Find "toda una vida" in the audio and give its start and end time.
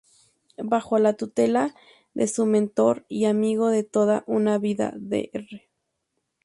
3.83-4.93